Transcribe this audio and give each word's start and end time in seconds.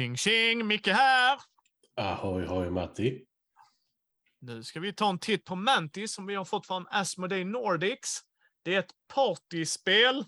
Tjing 0.00 0.16
tjing, 0.16 0.66
Micke 0.66 0.86
här! 0.86 1.40
Ahoy 1.96 2.46
hoj 2.46 2.70
Matti. 2.70 3.24
Nu 4.40 4.64
ska 4.64 4.80
vi 4.80 4.92
ta 4.92 5.10
en 5.10 5.18
titt 5.18 5.44
på 5.44 5.56
Mantis 5.56 6.12
som 6.14 6.26
vi 6.26 6.34
har 6.34 6.44
fått 6.44 6.66
från 6.66 6.86
Asmodee 6.90 7.44
Nordics. 7.44 8.20
Det 8.62 8.74
är 8.74 8.78
ett 8.78 8.92
partyspel. 9.14 10.24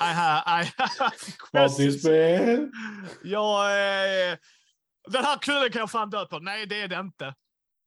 I 0.00 0.04
have, 0.04 0.62
I 0.62 0.72
have 0.76 1.10
Partyspel. 1.52 2.70
Ja, 3.22 3.70
eh, 3.70 4.38
den 5.08 5.24
här 5.24 5.38
kullen 5.38 5.70
kan 5.70 5.80
jag 5.80 5.90
fan 5.90 6.10
dö 6.10 6.26
på. 6.26 6.38
Nej, 6.38 6.66
det 6.66 6.80
är 6.80 6.88
det 6.88 7.00
inte. 7.00 7.34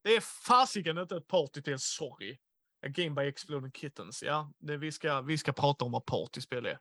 Det 0.04 0.16
är 0.16 0.21
fasiken 0.21 0.98
inte 0.98 1.16
ett 1.16 1.28
partyspel, 1.28 1.80
sorry. 1.80 2.38
A 2.86 2.88
game 2.88 3.21
by 3.21 3.28
Exploding 3.30 3.72
Kittens. 3.72 4.23
Ja, 4.23 4.52
det, 4.59 4.78
vi, 4.78 4.92
ska, 4.92 5.22
vi 5.22 5.38
ska 5.38 5.53
prata 5.53 5.86
om 5.86 5.92
vad 5.92 6.05
partyspel 6.05 6.66
är. 6.66 6.80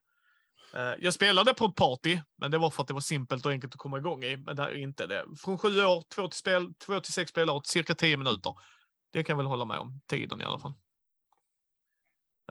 Eh, 0.77 0.95
jag 0.99 1.15
spelade 1.15 1.55
på 1.55 1.65
ett 1.65 1.75
party, 1.75 2.21
men 2.37 2.51
det 2.51 2.59
var 2.59 2.71
för 2.71 2.83
att 2.83 2.89
det 2.89 2.95
var 2.95 3.01
simpelt 3.01 3.47
och 3.47 3.53
enkelt 3.53 3.75
att 3.75 3.79
komma 3.79 3.99
igång 3.99 4.25
i. 4.25 4.37
Men 4.37 4.57
det 4.57 4.63
är 4.63 4.77
inte 4.77 5.07
det. 5.07 5.25
Från 5.39 5.59
sju 5.59 5.85
år, 5.85 6.05
två 6.15 6.29
till, 6.29 6.39
spel, 6.39 6.75
två 6.75 7.01
till 7.01 7.13
sex 7.13 7.31
spelare, 7.31 7.61
cirka 7.65 7.95
tio 7.95 8.17
minuter. 8.17 8.55
Det 9.13 9.25
kan 9.25 9.33
jag 9.33 9.37
väl 9.37 9.47
hålla 9.47 9.65
med 9.65 9.79
om, 9.79 10.01
tiden 10.07 10.41
i 10.41 10.45
alla 10.45 10.59
fall. 10.59 10.75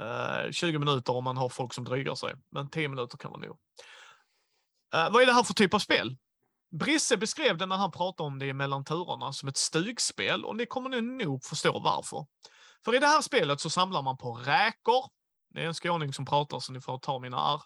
Eh, 0.02 0.46
uh, 0.46 0.52
20 0.52 0.80
minuter 0.80 1.16
om 1.16 1.24
man 1.24 1.38
har 1.38 1.50
folk 1.50 1.74
som 1.74 1.84
drygar 1.84 2.16
sig, 2.16 2.34
men 2.52 2.70
10 2.70 2.88
minuter 2.88 3.18
kan 3.18 3.32
man 3.32 3.42
nog. 3.42 3.50
Uh, 4.96 5.12
vad 5.12 5.22
är 5.22 5.26
det 5.26 5.34
här 5.34 5.44
för 5.44 5.54
typ 5.54 5.74
av 5.74 5.80
spel? 5.80 6.18
Brisse 6.72 7.18
beskrev 7.18 7.58
det 7.58 7.66
när 7.66 7.78
han 7.78 7.92
pratade 7.92 8.28
om 8.28 8.40
det 8.40 8.46
i 8.46 8.54
mellan 8.54 8.86
turerna 8.86 9.34
som 9.34 9.50
ett 9.50 9.58
stugspel 9.58 10.46
och 10.46 10.56
ni 10.56 10.66
kommer 10.66 10.90
nu 10.90 11.02
nog 11.02 11.44
förstå 11.44 11.80
varför. 11.80 12.26
För 12.86 12.96
i 12.96 13.00
det 13.00 13.08
här 13.08 13.22
spelet 13.22 13.60
så 13.60 13.70
samlar 13.70 14.02
man 14.02 14.18
på 14.18 14.34
räkor. 14.34 15.10
Det 15.50 15.62
är 15.62 15.68
en 15.68 15.74
skåning 15.74 16.14
som 16.14 16.26
pratar 16.26 16.60
så 16.60 16.72
ni 16.74 16.82
får 16.82 16.98
ta 16.98 17.20
mina 17.20 17.54
R. 17.54 17.62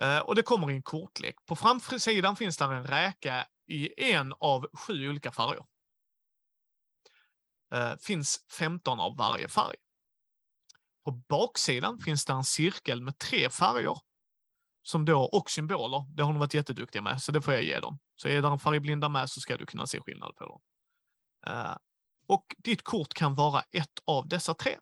Eh, 0.00 0.18
och 0.18 0.34
det 0.34 0.42
kommer 0.42 0.70
i 0.70 0.74
en 0.74 0.82
kortlek. 0.82 1.36
På 1.46 1.56
framsidan 1.56 2.36
finns 2.36 2.56
där 2.56 2.72
en 2.72 2.86
räka 2.86 3.46
i 3.66 4.12
en 4.12 4.34
av 4.40 4.66
sju 4.72 5.08
olika 5.08 5.32
färger. 5.32 5.64
Eh, 7.74 7.96
finns 7.96 8.46
15 8.58 9.00
av 9.00 9.16
varje 9.16 9.48
färg. 9.48 9.76
På 11.04 11.10
baksidan 11.10 11.98
finns 11.98 12.24
det 12.24 12.32
en 12.32 12.44
cirkel 12.44 13.02
med 13.02 13.18
tre 13.18 13.50
färger. 13.50 13.98
Som 14.82 15.04
då, 15.04 15.22
och 15.22 15.50
symboler. 15.50 16.04
Det 16.16 16.22
har 16.22 16.32
de 16.32 16.38
varit 16.38 16.54
jätteduktiga 16.54 17.02
med, 17.02 17.22
så 17.22 17.32
det 17.32 17.42
får 17.42 17.54
jag 17.54 17.62
ge 17.62 17.80
dem. 17.80 17.98
Så 18.16 18.28
är 18.28 18.42
det 18.42 18.48
en 18.48 18.58
färgblinda 18.58 19.08
med 19.08 19.30
så 19.30 19.40
ska 19.40 19.56
du 19.56 19.66
kunna 19.66 19.86
se 19.86 20.00
skillnad 20.00 20.36
på 20.36 20.44
dem. 20.44 20.60
Uh, 21.48 21.76
och 22.26 22.56
ditt 22.58 22.82
kort 22.82 23.14
kan 23.14 23.34
vara 23.34 23.60
ett 23.60 23.98
av 24.04 24.28
dessa 24.28 24.54
tre. 24.54 24.78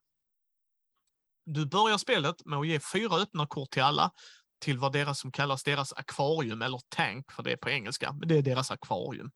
Du 1.44 1.66
börjar 1.66 1.98
spelet 1.98 2.44
med 2.44 2.58
att 2.58 2.66
ge 2.66 2.80
fyra 2.80 3.16
öppna 3.16 3.46
kort 3.46 3.70
till 3.70 3.82
alla 3.82 4.10
till 4.58 4.78
vad 4.78 4.92
deras 4.92 5.20
som 5.20 5.32
kallas 5.32 5.62
deras 5.62 5.92
akvarium 5.92 6.62
eller 6.62 6.80
tank, 6.88 7.32
för 7.32 7.42
det 7.42 7.52
är 7.52 7.56
på 7.56 7.70
engelska, 7.70 8.12
men 8.12 8.28
det 8.28 8.38
är 8.38 8.42
deras 8.42 8.70
akvarium. 8.70 9.30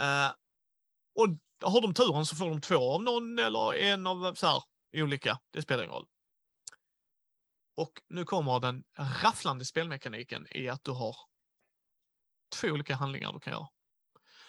Uh, 0.00 0.32
och 1.14 1.28
har 1.70 1.80
de 1.80 1.94
turen 1.94 2.26
så 2.26 2.36
får 2.36 2.50
de 2.50 2.60
två 2.60 2.92
av 2.92 3.02
någon 3.02 3.38
eller 3.38 3.74
en 3.74 4.06
av 4.06 4.34
så 4.34 4.46
här, 4.46 4.62
olika, 4.92 5.38
det 5.50 5.62
spelar 5.62 5.82
ingen 5.82 5.94
roll. 5.94 6.06
Och 7.76 7.92
nu 8.08 8.24
kommer 8.24 8.60
den 8.60 8.84
rafflande 9.22 9.64
spelmekaniken 9.64 10.46
i 10.50 10.68
att 10.68 10.84
du 10.84 10.90
har 10.90 11.16
två 12.60 12.68
olika 12.68 12.94
handlingar 12.96 13.32
du 13.32 13.40
kan 13.40 13.52
göra. 13.52 13.68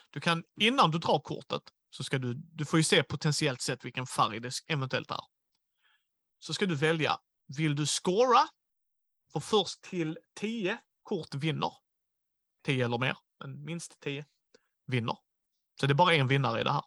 Du 0.10 0.22
kan, 0.22 0.44
innan 0.60 0.92
du 0.92 0.98
drar 0.98 1.20
kortet, 1.20 1.62
så 1.90 2.04
ska 2.04 2.18
du, 2.18 2.34
du 2.34 2.66
får 2.66 2.80
ju 2.80 2.84
se 2.84 3.04
potentiellt 3.04 3.62
sett 3.62 3.86
vilken 3.86 4.08
färg 4.08 4.40
det 4.40 4.52
eventuellt 4.68 5.12
är. 5.12 5.22
Så 6.40 6.54
ska 6.54 6.66
du 6.66 6.76
välja, 6.76 7.20
vill 7.58 7.76
du 7.76 7.86
scora? 7.86 8.48
För 9.32 9.40
först 9.40 9.82
till 9.82 10.18
10 10.34 10.80
kort 11.04 11.36
vinner. 11.36 11.72
10 12.66 12.86
eller 12.86 12.98
mer, 12.98 13.18
men 13.40 13.64
minst 13.64 14.00
10 14.00 14.26
vinner. 14.86 15.18
Så 15.80 15.88
det 15.88 15.94
är 15.94 15.96
bara 15.96 16.16
en 16.16 16.28
vinnare 16.28 16.62
i 16.62 16.64
det 16.64 16.72
här. 16.72 16.84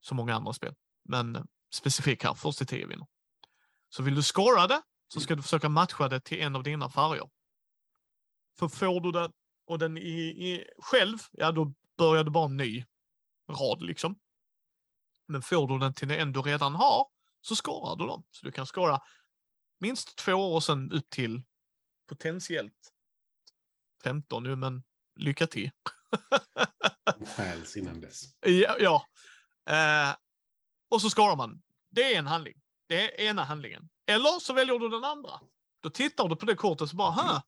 Som 0.00 0.16
många 0.16 0.34
andra 0.34 0.52
spel. 0.52 0.74
Men 1.04 1.36
eh, 1.36 1.42
specifik 1.74 2.24
här, 2.24 2.34
först 2.34 2.58
till 2.58 2.66
10 2.66 2.86
vinner. 2.86 3.06
Så 3.88 4.02
vill 4.02 4.14
du 4.14 4.22
scora 4.22 4.66
det 4.66 4.82
så 5.08 5.20
ska 5.20 5.34
du 5.34 5.42
försöka 5.42 5.68
matcha 5.68 6.08
det 6.08 6.20
till 6.20 6.40
en 6.40 6.56
av 6.56 6.62
dina 6.62 6.90
färger. 6.90 7.30
För 8.58 8.68
får 8.68 9.00
du 9.00 9.12
det 9.12 9.32
och 9.66 9.78
den 9.78 9.96
i, 9.96 10.20
i, 10.20 10.64
själv, 10.78 11.18
ja 11.32 11.52
då 11.52 11.74
börjar 11.98 12.24
du 12.24 12.30
bara 12.30 12.44
en 12.44 12.56
ny 12.56 12.84
rad 13.48 13.82
liksom. 13.82 14.18
Men 15.26 15.42
får 15.42 15.68
du 15.68 15.78
den 15.78 15.94
till 15.94 16.08
den 16.08 16.32
du 16.32 16.42
redan 16.42 16.74
har 16.74 17.06
så 17.40 17.56
scorar 17.56 17.96
du 17.96 18.06
dem. 18.06 18.24
Så 18.30 18.46
du 18.46 18.52
kan 18.52 18.66
scora 18.66 19.00
minst 19.82 20.16
två 20.16 20.54
och 20.54 20.64
sen 20.64 20.92
upp 20.92 21.10
till 21.10 21.42
potentiellt 22.08 22.92
15 24.04 24.42
nu, 24.42 24.56
men 24.56 24.82
lycka 25.20 25.46
till. 25.46 25.70
Stjäls 27.36 27.76
innan 27.76 28.00
dess. 28.00 28.22
Ja. 28.40 28.76
ja. 28.80 29.06
Eh, 29.70 30.16
och 30.90 31.00
så 31.00 31.10
skarar 31.10 31.36
man. 31.36 31.62
Det 31.90 32.14
är 32.14 32.18
en 32.18 32.26
handling. 32.26 32.54
Det 32.88 33.20
är 33.20 33.28
ena 33.28 33.44
handlingen. 33.44 33.88
Eller 34.06 34.40
så 34.40 34.52
väljer 34.52 34.78
du 34.78 34.88
den 34.88 35.04
andra. 35.04 35.40
Då 35.80 35.90
tittar 35.90 36.28
du 36.28 36.36
på 36.36 36.46
det 36.46 36.54
kortet 36.54 36.80
och 36.80 36.88
så 36.88 36.96
bara, 36.96 37.10
Hö, 37.10 37.40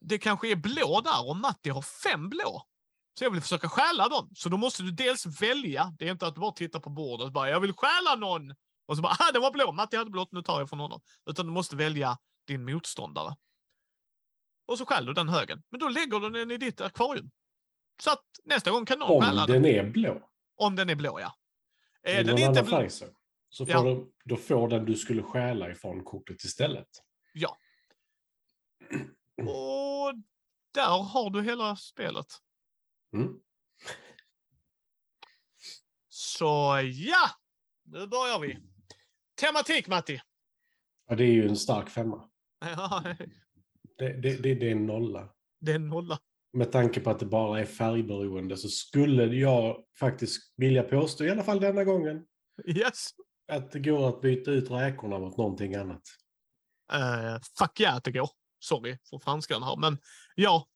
det 0.00 0.18
kanske 0.18 0.50
är 0.50 0.56
blå 0.56 1.00
där 1.00 1.28
och 1.28 1.36
Matti 1.36 1.70
har 1.70 1.82
fem 1.82 2.28
blå. 2.28 2.66
Så 3.18 3.24
jag 3.24 3.30
vill 3.30 3.42
försöka 3.42 3.68
stjäla 3.68 4.08
dem. 4.08 4.30
Så 4.36 4.48
då 4.48 4.56
måste 4.56 4.82
du 4.82 4.90
dels 4.90 5.26
välja. 5.26 5.94
Det 5.98 6.06
är 6.06 6.12
inte 6.12 6.26
att 6.26 6.34
du 6.34 6.40
bara 6.40 6.52
tittar 6.52 6.80
på 6.80 6.90
bordet 6.90 7.26
och 7.26 7.32
bara, 7.32 7.50
jag 7.50 7.60
vill 7.60 7.72
stjäla 7.72 8.14
någon. 8.16 8.54
Och 8.86 8.96
så 8.96 9.02
bara, 9.02 9.16
ah, 9.18 9.32
det 9.32 9.38
var 9.38 9.50
blå. 9.52 9.72
Matti 9.72 9.96
hade 9.96 10.10
blått, 10.10 10.32
nu 10.32 10.42
tar 10.42 10.58
jag 10.60 10.68
från 10.68 10.80
honom. 10.80 11.00
Utan 11.26 11.46
du 11.46 11.52
måste 11.52 11.76
välja 11.76 12.18
din 12.46 12.64
motståndare. 12.64 13.36
Och 14.66 14.78
så 14.78 14.86
stjäl 14.86 15.06
du 15.06 15.12
den 15.12 15.28
högen. 15.28 15.62
Men 15.70 15.80
då 15.80 15.88
lägger 15.88 16.20
du 16.20 16.30
den 16.30 16.50
i 16.50 16.56
ditt 16.56 16.80
akvarium. 16.80 17.30
Så 18.02 18.10
att 18.10 18.24
nästa 18.44 18.70
gång 18.70 18.86
kan 18.86 18.98
någon 18.98 19.10
Om 19.10 19.22
stjäla 19.22 19.46
den 19.46 19.64
är 19.64 19.84
blå. 19.90 20.30
Om 20.56 20.76
den 20.76 20.90
är 20.90 20.94
blå, 20.94 21.20
ja. 21.20 21.34
Är 22.02 22.12
Är 22.20 22.24
den 22.24 22.36
den 22.36 22.48
inte 22.50 22.62
blå? 22.62 22.70
färg 22.70 22.90
så, 22.90 23.06
så 23.48 23.66
får 23.66 23.74
Ja. 23.74 23.82
du, 23.82 24.12
då 24.24 24.36
får 24.36 24.68
den 24.68 24.84
du 24.84 24.94
skulle 24.96 25.22
stjäla 25.22 25.70
ifrån 25.70 26.04
kortet 26.04 26.44
istället. 26.44 26.88
Ja. 27.32 27.58
Och 29.38 30.14
där 30.74 30.86
har 31.02 31.30
du 31.30 31.42
hela 31.42 31.76
spelet. 31.76 32.26
Mm. 33.12 33.34
Så 36.08 36.80
ja, 36.92 37.30
nu 37.84 38.06
börjar 38.06 38.38
vi. 38.38 38.58
Tematik, 39.40 39.88
Matti. 39.88 40.20
Ja, 41.08 41.14
det 41.16 41.24
är 41.24 41.32
ju 41.32 41.48
en 41.48 41.56
stark 41.56 41.88
femma. 41.90 42.28
Ja, 42.60 43.02
Det, 43.98 44.08
det, 44.22 44.36
det, 44.42 44.54
det 44.54 44.66
är 44.66 44.72
en 44.72 44.86
nolla. 44.86 45.28
det 45.60 45.70
är 45.72 45.76
en 45.76 45.88
nolla. 45.88 46.18
Med 46.52 46.72
tanke 46.72 47.00
på 47.00 47.10
att 47.10 47.18
det 47.18 47.26
bara 47.26 47.60
är 47.60 47.64
färgberoende 47.64 48.56
så 48.56 48.68
skulle 48.68 49.24
jag 49.24 49.84
faktiskt 50.00 50.52
vilja 50.56 50.82
påstå, 50.82 51.24
i 51.24 51.30
alla 51.30 51.42
fall 51.42 51.60
denna 51.60 51.84
gången, 51.84 52.24
Yes. 52.66 53.08
att 53.52 53.72
det 53.72 53.78
går 53.80 54.08
att 54.08 54.20
byta 54.20 54.50
ut 54.50 54.70
räkorna 54.70 55.18
mot 55.18 55.36
någonting 55.36 55.74
annat. 55.74 56.02
Uh, 56.94 57.38
fuck 57.58 57.80
yeah 57.80 57.96
att 57.96 58.04
det 58.04 58.10
går. 58.12 58.30
Sorry 58.58 58.98
för 59.10 59.18
franskan 59.18 59.62
här, 59.62 59.76
men 59.76 59.98
ja. 60.34 60.66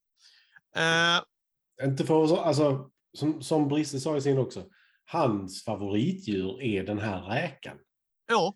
Eh, 0.76 1.86
Inte 1.88 2.04
för 2.04 2.36
alltså, 2.46 2.90
som, 3.12 3.42
som 3.42 3.68
Brisse 3.68 4.00
sa 4.00 4.16
i 4.16 4.20
sin 4.20 4.38
också, 4.38 4.64
hans 5.04 5.64
favoritdjur 5.64 6.62
är 6.62 6.84
den 6.84 6.98
här 6.98 7.22
räkan. 7.22 7.78
Ja, 8.28 8.54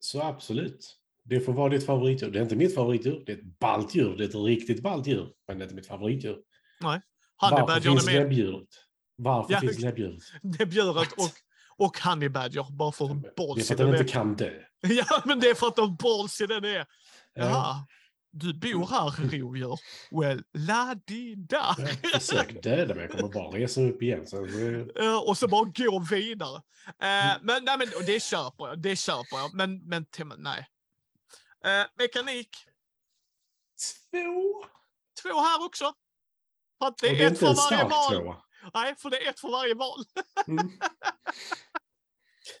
Så 0.00 0.22
absolut. 0.22 0.96
Det 1.24 1.40
får 1.40 1.52
vara 1.52 1.68
ditt 1.68 1.86
favoritdjur. 1.86 2.30
Det 2.30 2.38
är 2.38 2.42
inte 2.42 2.56
mitt 2.56 2.74
favoritdjur. 2.74 3.22
Det 3.26 3.32
är 3.32 3.36
ett 3.36 3.58
ballt 3.58 3.94
djur. 3.94 4.16
Det 4.16 4.24
är 4.24 4.28
ett 4.28 4.34
riktigt 4.34 4.82
ballt 4.82 5.06
djur. 5.06 5.32
Men 5.48 5.58
det 5.58 5.62
är 5.62 5.64
inte 5.66 5.74
mitt 5.74 5.86
favoritdjur. 5.86 6.38
Honey 6.80 7.00
Varför 7.40 7.80
finns 7.80 8.06
med. 8.06 8.14
näbbdjuret? 8.14 8.68
Varför 9.16 9.52
Ja, 9.52 9.60
finns 9.60 9.78
näbbdjuret? 9.82 10.94
What? 10.96 11.12
och, 11.12 11.30
och 11.86 11.98
Honey 11.98 12.28
Badger, 12.28 12.66
bara 12.70 12.92
för 12.92 13.06
hur 13.06 13.14
Det 13.14 13.28
är 13.60 13.64
för 13.64 13.74
att 13.74 13.78
den 13.78 13.88
är. 13.88 14.00
inte 14.00 14.12
kan 14.12 14.34
dö. 14.36 14.50
Ja, 14.82 15.22
men 15.24 15.40
det 15.40 15.46
är 15.50 15.54
för 15.54 15.66
att 15.66 15.76
de 15.76 15.96
ballsy 15.96 16.46
den 16.46 16.64
är. 16.64 16.76
Ja. 16.78 16.86
Jaha, 17.34 17.86
du 18.34 18.54
bor 18.54 18.86
här 18.86 19.10
rovdjur. 19.38 19.78
Well, 20.10 20.44
la 20.52 20.94
di 21.06 21.34
da. 21.34 21.76
Jag 22.02 22.22
försöker 22.22 22.62
döda 22.62 22.94
mig. 22.94 23.04
Jag 23.04 23.12
kommer 23.12 23.32
bara 23.32 23.58
resa 23.58 23.80
upp 23.80 24.02
igen. 24.02 24.26
Så, 24.26 24.46
Eh, 24.96 25.28
och 25.28 25.38
så 25.38 25.48
bara 25.48 25.64
gå 25.64 25.98
vidare. 26.10 26.62
Eh, 26.86 27.36
men, 27.42 27.64
nej, 27.64 27.78
men 27.78 27.88
och 27.96 28.04
det 28.06 28.22
köper 28.22 28.68
jag. 28.68 28.78
Det 28.78 28.96
köper 28.96 29.36
jag. 29.36 29.54
Men, 29.54 29.78
men 29.88 30.06
nej. 30.38 30.68
Eh, 31.64 31.86
mekanik. 31.98 32.48
två. 34.10 34.64
Två 35.22 35.40
här 35.40 35.66
också. 35.66 35.92
För 36.78 36.86
att 36.86 36.98
det 36.98 37.08
är, 37.08 37.14
det 37.14 37.24
är 37.24 37.30
ett 37.30 37.38
för 37.38 37.70
varje 37.70 37.84
val. 37.84 38.12
tvåa. 38.12 38.42
Nej, 38.74 38.94
för 38.98 39.10
det 39.10 39.26
är 39.26 39.30
ett 39.30 39.40
för 39.40 39.48
varje 39.48 39.74
val. 39.74 40.04
Mm. 40.46 40.66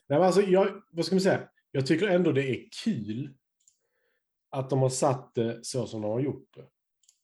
Nej, 0.08 0.18
men 0.18 0.22
alltså, 0.22 0.42
jag, 0.42 0.82
vad 0.90 1.06
ska 1.06 1.14
man 1.14 1.20
säga? 1.22 1.48
Jag 1.70 1.86
tycker 1.86 2.08
ändå 2.08 2.32
det 2.32 2.42
är 2.50 2.68
kul 2.84 3.34
att 4.54 4.70
de 4.70 4.82
har 4.82 4.88
satt 4.90 5.34
det 5.34 5.64
så 5.66 5.86
som 5.86 6.02
de 6.02 6.10
har 6.10 6.20
gjort 6.20 6.48
det. 6.54 6.64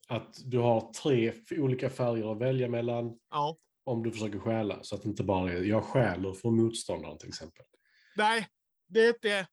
Att 0.08 0.38
du 0.44 0.58
har 0.58 0.92
tre 0.92 1.32
olika 1.50 1.90
färger 1.90 2.32
att 2.32 2.38
välja 2.38 2.68
mellan 2.68 3.18
Ja. 3.30 3.56
om 3.84 4.02
du 4.02 4.10
försöker 4.12 4.38
stjäla. 4.38 4.78
Så 4.82 4.94
att 4.94 5.02
det 5.02 5.08
inte 5.08 5.22
bara 5.24 5.52
är 5.52 5.62
jag 5.62 5.84
stjäler 5.84 6.32
från 6.32 6.56
motståndaren 6.56 7.18
till 7.18 7.28
exempel. 7.28 7.64
Nej, 8.16 8.48
det 8.88 9.00
är 9.00 9.08
inte... 9.08 9.46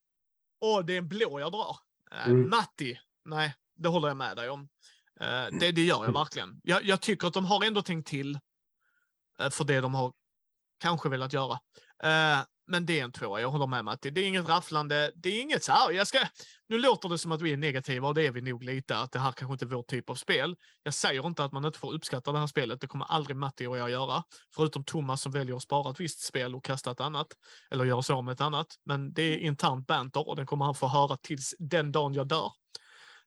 Åh, 0.60 0.84
det 0.84 0.92
är 0.94 0.98
en 0.98 1.08
blå 1.08 1.40
jag 1.40 1.52
drar. 1.52 1.76
Eh, 2.12 2.28
Mm. 2.28 2.48
Matti. 2.50 2.98
Nej, 3.24 3.54
det 3.76 3.88
håller 3.88 4.08
jag 4.08 4.16
med 4.16 4.36
dig 4.36 4.48
om. 4.50 4.68
Eh, 5.20 5.58
det, 5.60 5.72
det 5.72 5.82
gör 5.84 6.04
jag 6.04 6.12
verkligen. 6.12 6.60
Jag, 6.62 6.84
jag 6.84 7.00
tycker 7.02 7.26
att 7.28 7.34
de 7.34 7.44
har 7.44 7.64
ändå 7.64 7.82
tänkt 7.82 8.08
till 8.08 8.38
eh, 9.40 9.50
för 9.50 9.64
det 9.64 9.80
de 9.80 9.94
har 9.94 10.12
kanske 10.78 11.08
velat 11.08 11.32
göra 11.32 11.58
men 12.68 12.86
det 12.86 13.00
är 13.00 13.04
en 13.04 13.12
tvåa, 13.12 13.40
jag 13.40 13.50
håller 13.50 13.66
med 13.66 13.84
Matti. 13.84 14.10
Det 14.10 14.20
är 14.20 14.28
inget 14.28 14.48
rafflande, 14.48 15.12
det 15.14 15.28
är 15.28 15.42
inget 15.42 15.64
så 15.64 15.72
här, 15.72 15.90
jag 15.90 16.06
ska, 16.06 16.18
nu 16.68 16.78
låter 16.78 17.08
det 17.08 17.18
som 17.18 17.32
att 17.32 17.42
vi 17.42 17.52
är 17.52 17.56
negativa 17.56 18.08
och 18.08 18.14
det 18.14 18.26
är 18.26 18.32
vi 18.32 18.40
nog 18.40 18.62
lite, 18.62 18.98
att 18.98 19.12
det 19.12 19.18
här 19.18 19.32
kanske 19.32 19.52
inte 19.52 19.64
är 19.64 19.76
vår 19.76 19.82
typ 19.82 20.10
av 20.10 20.14
spel. 20.14 20.56
Jag 20.82 20.94
säger 20.94 21.26
inte 21.26 21.44
att 21.44 21.52
man 21.52 21.64
inte 21.64 21.78
får 21.78 21.92
uppskatta 21.92 22.32
det 22.32 22.38
här 22.38 22.46
spelet, 22.46 22.80
det 22.80 22.86
kommer 22.86 23.04
aldrig 23.04 23.36
Matti 23.36 23.66
och 23.66 23.78
jag 23.78 23.90
göra. 23.90 24.22
Förutom 24.54 24.84
Thomas 24.84 25.22
som 25.22 25.32
väljer 25.32 25.56
att 25.56 25.62
spara 25.62 25.90
ett 25.90 26.00
visst 26.00 26.20
spel 26.20 26.54
och 26.54 26.64
kasta 26.64 26.90
ett 26.90 27.00
annat, 27.00 27.26
eller 27.70 27.84
göra 27.84 28.02
sig 28.02 28.14
av 28.14 28.24
med 28.24 28.32
ett 28.32 28.40
annat. 28.40 28.66
Men 28.84 29.12
det 29.12 29.22
är 29.22 29.38
internt 29.38 29.86
banter 29.86 30.28
och 30.28 30.36
den 30.36 30.46
kommer 30.46 30.64
han 30.64 30.74
få 30.74 30.88
höra 30.88 31.16
tills 31.16 31.54
den 31.58 31.92
dagen 31.92 32.14
jag 32.14 32.28
dör. 32.28 32.52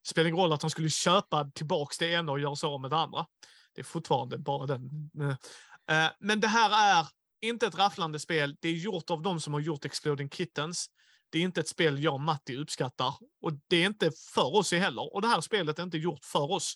Det 0.02 0.08
spelar 0.08 0.28
ingen 0.28 0.40
roll 0.40 0.52
att 0.52 0.62
han 0.62 0.70
skulle 0.70 0.90
köpa 0.90 1.50
tillbaks 1.54 1.98
det 1.98 2.06
ena 2.06 2.32
och 2.32 2.40
göra 2.40 2.56
sig 2.56 2.66
av 2.66 2.80
med 2.80 2.90
det 2.90 2.96
andra. 2.96 3.26
Det 3.74 3.80
är 3.80 3.84
fortfarande 3.84 4.38
bara 4.38 4.66
den. 4.66 5.10
Eh, 5.20 6.04
eh, 6.04 6.10
men 6.20 6.40
det 6.40 6.48
här 6.48 7.00
är 7.00 7.06
inte 7.48 7.66
ett 7.66 7.74
rafflande 7.74 8.18
spel. 8.18 8.56
Det 8.60 8.68
är 8.68 8.72
gjort 8.72 9.10
av 9.10 9.22
de 9.22 9.40
som 9.40 9.52
har 9.52 9.60
gjort 9.60 9.84
Exploding 9.84 10.30
Kittens. 10.30 10.90
Det 11.30 11.38
är 11.38 11.42
inte 11.42 11.60
ett 11.60 11.68
spel 11.68 12.02
jag 12.02 12.14
och 12.14 12.20
Matti 12.20 12.56
uppskattar 12.56 13.14
och 13.42 13.52
det 13.68 13.76
är 13.76 13.86
inte 13.86 14.10
för 14.34 14.56
oss 14.56 14.72
heller. 14.72 15.14
Och 15.14 15.22
det 15.22 15.28
här 15.28 15.40
spelet 15.40 15.78
är 15.78 15.82
inte 15.82 15.98
gjort 15.98 16.24
för 16.24 16.52
oss. 16.52 16.74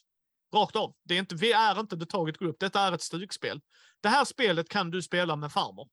Rakt 0.54 0.76
av. 0.76 0.96
Det 1.02 1.14
är 1.14 1.18
inte, 1.18 1.34
vi 1.34 1.52
är 1.52 1.80
inte 1.80 1.98
The 1.98 2.06
Target 2.06 2.38
Group. 2.38 2.56
Detta 2.60 2.80
är 2.80 2.92
ett 2.92 3.02
stugspel. 3.02 3.60
Det 4.00 4.08
här 4.08 4.24
spelet 4.24 4.68
kan 4.68 4.90
du 4.90 5.02
spela 5.02 5.36
med 5.36 5.52
farmor. 5.52 5.88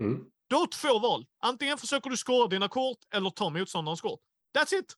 Mm. 0.00 0.24
Du 0.48 0.56
har 0.56 0.66
två 0.66 0.98
val. 0.98 1.26
Antingen 1.38 1.78
försöker 1.78 2.10
du 2.10 2.16
skåra 2.16 2.48
dina 2.48 2.68
kort 2.68 2.98
eller 3.14 3.30
ta 3.30 3.50
motståndarens 3.50 4.00
kort. 4.00 4.20
That's 4.58 4.74
it. 4.74 4.96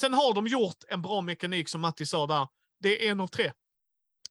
Sen 0.00 0.14
har 0.14 0.34
de 0.34 0.46
gjort 0.46 0.84
en 0.88 1.02
bra 1.02 1.20
mekanik 1.20 1.68
som 1.68 1.80
Matti 1.80 2.06
sa 2.06 2.26
där. 2.26 2.48
Det 2.78 3.06
är 3.06 3.10
en 3.10 3.20
av 3.20 3.26
tre. 3.26 3.52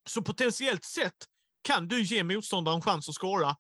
Så 0.06 0.22
potentiellt 0.22 0.84
sett 0.84 1.26
kan 1.66 1.88
du 1.88 2.04
ge 2.04 2.24
motståndaren 2.24 2.76
en 2.76 2.82
chans 2.82 3.10
att 3.10 3.16
skåra 3.16 3.56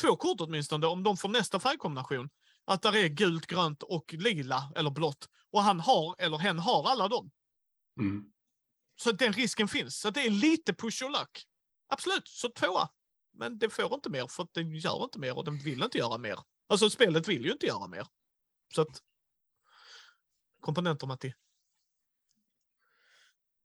två 0.00 0.16
kort 0.16 0.40
åtminstone 0.40 0.86
om 0.86 1.02
de 1.02 1.16
får 1.16 1.28
nästa 1.28 1.60
färgkombination. 1.60 2.30
Att 2.64 2.82
där 2.82 2.96
är 2.96 3.08
gult, 3.08 3.46
grönt 3.46 3.82
och 3.82 4.14
lila 4.14 4.72
eller 4.76 4.90
blått. 4.90 5.28
Och 5.50 5.62
han 5.62 5.80
har, 5.80 6.16
eller 6.18 6.38
hen 6.38 6.58
har 6.58 6.88
alla 6.88 7.08
dem. 7.08 7.30
Mm. 8.00 8.24
Så 8.96 9.12
den 9.12 9.32
risken 9.32 9.68
finns. 9.68 10.00
Så 10.00 10.08
att 10.08 10.14
det 10.14 10.26
är 10.26 10.30
lite 10.30 10.74
push 10.74 11.02
och 11.04 11.10
luck. 11.10 11.46
Absolut, 11.88 12.28
så 12.28 12.48
tvåa. 12.48 12.88
Men 13.32 13.58
det 13.58 13.70
får 13.70 13.94
inte 13.94 14.10
mer 14.10 14.26
för 14.26 14.42
att 14.42 14.54
den 14.54 14.74
gör 14.74 15.04
inte 15.04 15.18
mer 15.18 15.36
och 15.36 15.44
den 15.44 15.58
vill 15.58 15.82
inte 15.82 15.98
göra 15.98 16.18
mer. 16.18 16.38
Alltså 16.66 16.90
spelet 16.90 17.28
vill 17.28 17.44
ju 17.44 17.52
inte 17.52 17.66
göra 17.66 17.86
mer. 17.86 18.06
Så 18.74 18.82
att... 18.82 19.02
Komponenter 20.60 21.06
Matti. 21.06 21.34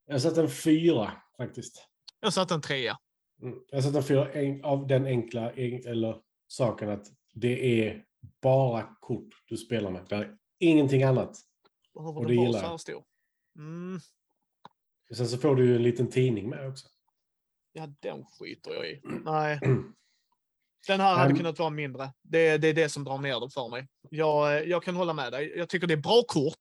Jag 0.06 0.14
har 0.14 0.20
satt 0.20 0.38
en 0.38 0.50
fyra 0.50 1.22
faktiskt. 1.38 1.88
Jag 2.20 2.34
satte 2.34 2.54
en 2.54 2.62
trea. 2.62 2.98
Mm. 3.42 3.60
Jag 3.72 3.84
en 3.84 4.02
fyra 4.02 4.32
en, 4.32 4.64
av 4.64 4.88
den 4.88 5.06
enkla 5.06 5.52
en, 5.52 5.88
eller 5.88 6.22
saken 6.48 6.90
att 6.90 7.08
det 7.34 7.86
är 7.86 8.06
bara 8.42 8.96
kort 9.00 9.30
du 9.48 9.58
spelar 9.58 9.92
med. 9.92 10.06
Det 10.10 10.16
är 10.16 10.38
ingenting 10.60 11.04
annat. 11.04 11.38
Behöver 11.94 12.20
Och 12.20 12.28
det 12.28 12.34
gillar 12.34 12.80
jag. 12.88 13.04
Mm, 13.58 14.00
Sen 15.14 15.28
så 15.28 15.38
får 15.38 15.56
du 15.56 15.66
ju 15.66 15.76
en 15.76 15.84
liten 15.84 16.10
tidning 16.10 16.50
med 16.50 16.68
också. 16.68 16.88
ja, 17.74 17.88
den 18.00 18.26
skiter 18.26 18.74
jag 18.74 18.90
i. 18.90 19.02
Nej. 19.04 19.60
Den 20.88 21.00
här 21.00 21.16
hade 21.16 21.36
kunnat 21.36 21.60
vara 21.60 21.70
mindre. 21.70 22.14
Det, 22.22 22.58
det 22.58 22.68
är 22.68 22.74
det 22.74 22.90
som 22.90 23.04
drar 23.04 23.18
ner 23.18 23.40
det 23.40 23.50
för 23.50 23.70
mig. 23.70 23.88
Jag, 24.10 24.68
jag 24.68 24.84
kan 24.84 24.96
hålla 24.96 25.14
med 25.14 25.32
dig. 25.32 25.54
Jag 25.58 25.70
tycker 25.70 25.88
det 25.88 25.94
är 25.94 25.98
bra 25.98 26.24
kort. 26.28 26.60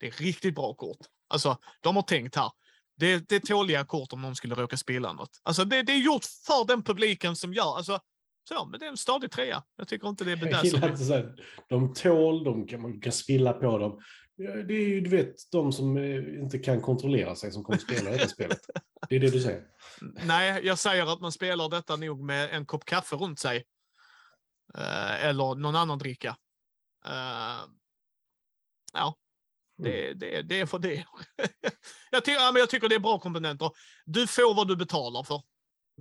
Det 0.00 0.06
är 0.06 0.10
riktigt 0.10 0.54
bra 0.54 0.74
kort. 0.74 0.98
Alltså, 1.28 1.58
de 1.80 1.96
har 1.96 2.02
tänkt 2.02 2.36
här. 2.36 2.50
Det, 2.96 3.28
det 3.28 3.36
är 3.36 3.40
tåliga 3.40 3.84
kort 3.84 4.12
om 4.12 4.22
någon 4.22 4.36
skulle 4.36 4.54
råka 4.54 4.76
spilla 4.76 5.12
något. 5.12 5.40
Alltså, 5.42 5.64
det, 5.64 5.82
det 5.82 5.92
är 5.92 5.96
gjort 5.98 6.24
för 6.46 6.66
den 6.66 6.82
publiken 6.82 7.36
som 7.36 7.52
gör. 7.52 7.76
Alltså, 7.76 8.00
så, 8.48 8.66
men 8.66 8.80
det 8.80 8.86
är 8.86 8.90
en 8.90 8.96
stadig 8.96 9.30
trea. 9.30 9.62
Jag 9.76 9.88
tycker 9.88 10.08
inte 10.08 10.24
det 10.24 10.32
är 10.32 10.36
här, 10.36 11.34
de 11.68 11.94
tål, 11.94 12.44
de 12.44 12.66
kan, 12.66 12.82
man 12.82 13.00
kan 13.00 13.12
spilla 13.12 13.52
på 13.52 13.78
dem. 13.78 14.00
Det 14.38 14.74
är 14.74 14.88
ju, 14.88 15.00
du 15.00 15.10
vet, 15.10 15.34
de 15.52 15.72
som 15.72 15.96
eh, 15.96 16.42
inte 16.42 16.58
kan 16.58 16.80
kontrollera 16.80 17.34
sig 17.34 17.52
som 17.52 17.64
kommer 17.64 17.78
spela 17.78 18.10
det 18.10 18.16
här 18.16 18.26
spelet. 18.26 18.60
Det 19.08 19.16
är 19.16 19.20
det 19.20 19.30
du 19.30 19.40
säger. 19.40 19.62
Nej, 20.24 20.60
jag 20.64 20.78
säger 20.78 21.12
att 21.12 21.20
man 21.20 21.32
spelar 21.32 21.68
detta 21.68 21.96
nog 21.96 22.24
med 22.24 22.50
en 22.50 22.66
kopp 22.66 22.84
kaffe 22.84 23.16
runt 23.16 23.38
sig. 23.38 23.64
Eh, 24.78 25.24
eller 25.24 25.54
någon 25.54 25.76
annan 25.76 25.98
dricka. 25.98 26.36
Eh, 27.06 27.70
ja, 28.92 29.14
det, 29.76 30.12
det, 30.14 30.42
det 30.42 30.60
är 30.60 30.66
för 30.66 30.78
det. 30.78 31.04
jag, 32.10 32.24
tycker, 32.24 32.40
ja, 32.40 32.52
men 32.52 32.60
jag 32.60 32.70
tycker 32.70 32.88
det 32.88 32.94
är 32.94 33.00
bra 33.00 33.18
komponenter. 33.18 33.70
Du 34.04 34.26
får 34.26 34.54
vad 34.54 34.68
du 34.68 34.76
betalar 34.76 35.22
för. 35.22 35.42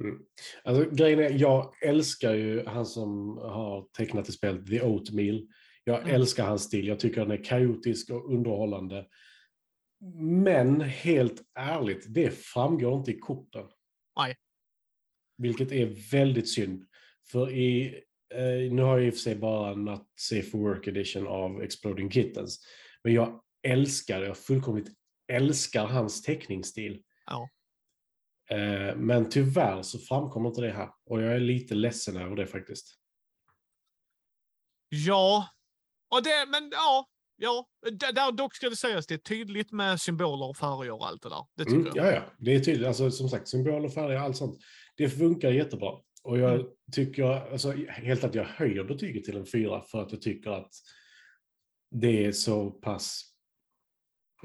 Mm. 0.02 0.20
Alltså, 0.64 0.96
grejen 0.96 1.20
är, 1.20 1.30
jag 1.30 1.74
älskar 1.84 2.34
ju 2.34 2.66
han 2.66 2.86
som 2.86 3.38
har 3.38 3.88
tecknat 3.98 4.30
i 4.30 4.32
spelet 4.32 4.68
The 4.68 4.82
Oatmeal. 4.82 5.48
Jag 5.84 6.00
Mm. 6.00 6.16
älskar 6.16 6.46
hans 6.46 6.64
stil. 6.64 6.88
Jag 6.88 7.00
tycker 7.00 7.22
den 7.22 7.32
är 7.40 7.44
kaotisk 7.44 8.10
och 8.10 8.34
underhållande. 8.34 9.06
Men 10.20 10.82
helt 10.82 11.42
ärligt, 11.60 12.06
det 12.14 12.30
framgår 12.32 12.98
inte 12.98 13.12
i 13.12 13.20
korten. 13.20 13.66
Nej. 14.18 14.36
Vilket 15.38 15.72
är 15.72 16.12
väldigt 16.12 16.50
synd. 16.50 16.86
För 17.32 17.52
i, 17.52 17.86
eh, 18.34 18.74
nu 18.74 18.82
har 18.82 18.98
jag 18.98 19.08
i 19.08 19.10
och 19.10 19.14
för 19.14 19.20
sig 19.22 19.36
bara 19.36 19.76
Not 19.76 20.08
Safe 20.20 20.44
for 20.44 20.60
Work 20.60 20.88
Edition 20.88 21.28
av 21.28 21.62
Exploding 21.64 22.12
Kittens. 22.12 22.66
Men 23.04 23.14
jag 23.14 23.42
älskar, 23.66 24.22
jag 24.22 24.38
fullkomligt 24.38 24.88
älskar 25.32 25.86
hans 25.86 26.22
teckningsstil. 26.22 27.04
Ja. 27.26 27.50
Eh, 28.50 28.96
Men 28.96 29.30
tyvärr 29.30 29.82
så 29.82 30.00
framkommer 30.00 30.50
inte 30.50 30.62
det 30.62 30.72
här. 30.72 30.90
Och 31.06 31.22
jag 31.22 31.34
är 31.34 31.40
lite 31.40 31.76
ledsen 31.76 32.18
över 32.18 32.36
det 32.36 32.48
faktiskt. 32.48 33.00
Ja, 34.90 35.48
och 36.16 36.24
det, 36.24 36.46
men 36.52 36.70
ja. 36.72 37.10
Ja, 37.38 37.68
där 37.92 38.32
dock 38.32 38.56
ska 38.56 38.70
det 38.70 38.76
sägas, 38.76 39.08
det 39.08 39.14
är 39.14 39.18
tydligt 39.18 39.72
med 39.72 40.02
symboler 40.02 40.46
och 40.50 40.58
färger 40.58 40.92
och 40.92 41.08
allt 41.08 41.22
det 41.22 41.30
där. 41.30 41.46
Det 41.56 41.66
tycker 41.66 41.78
Mm, 41.80 41.92
ja, 41.96 42.12
ja, 42.12 42.24
det 42.38 42.56
är 42.56 42.60
tydligt. 42.60 42.88
Alltså, 42.88 43.12
som 43.12 43.30
sagt, 43.30 43.48
symboler, 43.48 43.90
färger, 43.90 44.18
allt 44.18 44.38
sånt. 44.38 44.60
Det 44.98 45.10
funkar 45.10 45.52
jättebra. 45.52 45.92
Och 46.24 46.40
jag 46.40 46.54
Mm. 46.54 46.68
tycker, 46.92 47.24
alltså, 47.24 47.72
helt 47.90 48.24
att 48.24 48.36
jag 48.36 48.44
höjer 48.46 48.84
betyget 48.84 49.24
till 49.24 49.38
en 49.38 49.46
fyra 49.46 49.82
för 49.82 50.02
att 50.02 50.12
jag 50.12 50.22
tycker 50.22 50.50
att 50.52 50.72
det 51.92 52.26
är 52.26 52.32
så 52.32 52.72
pass... 52.72 53.35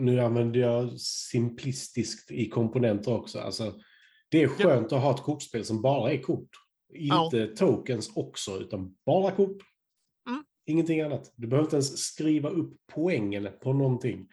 Nu 0.00 0.20
använder 0.20 0.60
jag 0.60 1.00
simplistiskt 1.00 2.30
i 2.30 2.48
komponenter 2.48 3.12
också. 3.12 3.40
Alltså, 3.40 3.80
det 4.28 4.42
är 4.42 4.48
skönt 4.48 4.92
att 4.92 5.02
ha 5.02 5.14
ett 5.14 5.22
kortspel 5.22 5.64
som 5.64 5.82
bara 5.82 6.12
är 6.12 6.22
kort. 6.22 6.48
Ja. 6.92 7.24
Inte 7.24 7.46
tokens 7.46 8.16
också, 8.16 8.60
utan 8.60 8.96
bara 9.06 9.30
kort. 9.30 9.62
Mm. 10.28 10.44
Ingenting 10.66 11.00
annat. 11.00 11.32
Du 11.36 11.46
behöver 11.46 11.66
inte 11.66 11.76
ens 11.76 11.98
skriva 11.98 12.48
upp 12.48 12.76
poängen 12.92 13.48
på 13.62 13.72
någonting. 13.72 14.28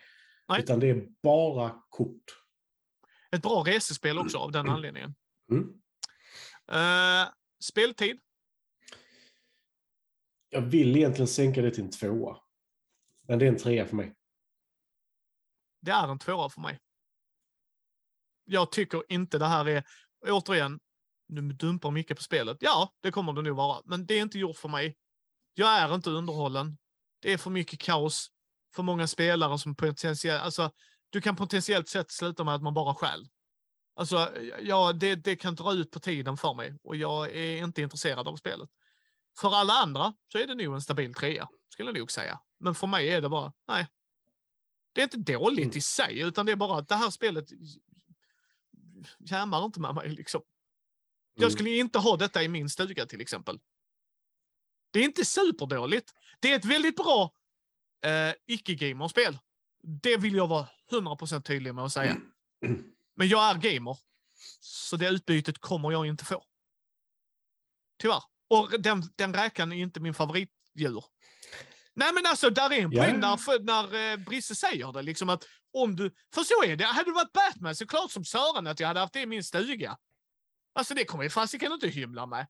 Nej. 0.50 0.62
Utan 0.62 0.80
det 0.80 0.90
är 0.90 1.08
bara 1.24 1.84
kort. 1.90 2.24
Ett 3.32 3.42
bra 3.42 3.64
resespel 3.68 4.18
också 4.18 4.38
av 4.38 4.52
den 4.52 4.70
anledningen. 4.70 5.16
Mm. 5.52 5.64
Eh, 6.72 7.28
speltid. 7.64 8.20
Jag 10.50 10.62
vill 10.62 10.98
egentligen 10.98 11.28
sänka 11.28 11.62
det 11.62 11.72
till 11.72 11.84
en 11.84 11.90
tvåa. 11.90 12.38
Men 13.28 13.40
det 13.40 13.46
är 13.46 13.50
en 13.50 13.58
trea 13.58 13.86
för 13.86 13.96
mig. 13.96 14.17
Det 15.82 15.92
är 15.92 16.08
en 16.08 16.20
tvåa 16.20 16.50
för 16.50 16.62
mig. 16.62 16.80
Jag 18.46 18.72
tycker 18.72 19.04
inte 19.10 19.38
det 19.38 19.46
här 19.46 19.68
är, 19.68 19.84
återigen, 20.28 20.80
nu 21.28 21.42
dumpar 21.42 21.92
mycket 21.92 22.18
på 22.18 22.24
spelet. 22.24 22.58
Ja, 22.60 22.94
det 23.02 23.12
kommer 23.12 23.34
det 23.34 23.42
nog 23.42 23.58
vara, 23.58 23.82
men 23.86 24.06
det 24.06 24.14
är 24.14 24.22
inte 24.22 24.40
gjort 24.40 24.58
för 24.58 24.70
mig. 24.70 24.98
Jag 25.54 25.70
är 25.70 25.96
inte 25.96 26.10
underhållen. 26.10 26.78
Det 27.22 27.34
är 27.34 27.38
för 27.38 27.50
mycket 27.50 27.80
kaos, 27.80 28.32
för 28.76 28.84
många 28.84 29.08
spelare 29.08 29.60
som 29.60 29.76
potentiellt, 29.76 30.44
alltså, 30.44 30.72
du 31.10 31.22
kan 31.22 31.36
potentiellt 31.36 31.90
sett 31.90 32.12
sluta 32.12 32.44
med 32.44 32.56
att 32.56 32.62
man 32.62 32.74
bara 32.74 32.96
stjäl. 32.96 33.28
Alltså, 33.96 34.34
ja, 34.62 34.94
det, 34.94 35.16
det 35.16 35.36
kan 35.36 35.56
dra 35.56 35.74
ut 35.74 35.92
på 35.92 36.00
tiden 36.00 36.38
för 36.38 36.54
mig 36.54 36.78
och 36.84 36.96
jag 36.96 37.36
är 37.36 37.64
inte 37.64 37.82
intresserad 37.82 38.28
av 38.28 38.36
spelet. 38.36 38.70
För 39.40 39.56
alla 39.56 39.74
andra 39.74 40.14
så 40.32 40.38
är 40.38 40.48
det 40.48 40.56
nog 40.56 40.74
en 40.74 40.82
stabil 40.82 41.14
trea, 41.14 41.48
skulle 41.74 41.90
jag 41.90 42.00
nog 42.00 42.12
säga. 42.12 42.40
Men 42.60 42.76
för 42.76 42.88
mig 42.88 43.10
är 43.10 43.22
det 43.22 43.30
bara, 43.30 43.54
nej, 43.68 43.88
det 44.98 45.02
är 45.02 45.04
inte 45.16 45.34
dåligt 45.34 45.66
Mm. 45.66 45.78
i 45.78 45.82
sig, 45.82 46.20
utan 46.20 46.46
det 46.46 46.52
är 46.52 46.56
bara 46.56 46.80
att 46.80 46.88
det 46.88 46.96
här 46.96 47.10
spelet 47.10 47.50
jammar 49.20 49.66
inte 49.66 49.80
med 49.80 49.96
mig. 49.96 50.10
Liksom. 50.10 50.42
Jag 51.34 51.44
Mm. 51.44 51.52
skulle 51.52 51.70
inte 51.70 52.00
ha 52.00 52.18
detta 52.18 52.44
i 52.44 52.48
min 52.48 52.70
stuga 52.70 53.06
till 53.06 53.22
exempel. 53.22 53.60
Det 54.92 55.00
är 55.00 55.04
inte 55.04 55.26
superdåligt. 55.26 56.14
Det 56.40 56.52
är 56.52 56.56
ett 56.56 56.66
väldigt 56.66 56.96
bra 56.96 57.34
eh, 58.06 58.34
icke-gamerspel. 58.46 59.38
Det 59.84 60.18
vill 60.18 60.36
jag 60.36 60.48
vara 60.48 60.68
100% 60.92 61.42
tydlig 61.42 61.76
med 61.76 61.84
att 61.86 61.94
säga. 61.94 62.18
Men 63.16 63.28
jag 63.28 63.50
är 63.50 63.56
gamer. 63.74 63.98
Så 64.60 64.98
det 64.98 65.10
utbytet 65.10 65.58
kommer 65.58 65.92
jag 65.92 66.06
inte 66.08 66.26
få. 66.26 66.44
Tyvärr. 68.00 68.24
Och 68.50 68.82
den, 68.82 69.04
den 69.16 69.34
räkan 69.34 69.72
är 69.72 69.78
inte 69.78 70.00
min 70.00 70.14
favoritdjur. 70.14 71.04
Nej 71.98 72.14
men 72.14 72.26
alltså, 72.26 72.50
där 72.50 72.74
är 72.74 72.82
en 72.82 72.92
poäng 72.92 73.20
när, 73.20 73.38
för, 73.38 73.60
när 73.60 74.12
eh, 74.12 74.18
Brisse 74.18 74.56
säger 74.56 74.92
det. 74.92 75.02
Liksom 75.02 75.30
att 75.30 75.48
om 75.74 75.96
du, 75.96 76.12
för 76.34 76.44
så 76.44 76.64
är 76.64 76.76
det. 76.76 76.84
Hade 76.84 77.10
du 77.10 77.14
varit 77.14 77.34
Batman 77.34 77.76
så 77.76 77.88
klart 77.88 78.12
som 78.12 78.26
Sören 78.26 78.68
att 78.68 78.80
jag 78.80 78.88
hade 78.88 79.00
haft 79.00 79.14
det 79.14 79.22
i 79.22 79.26
min 79.26 79.44
stuga. 79.44 79.98
Alltså 80.74 80.94
det 80.94 81.06
kommer 81.06 81.24
jag 81.24 81.34
fasiken 81.34 81.72
inte 81.72 81.88
hymla 81.88 82.26
med. 82.26 82.48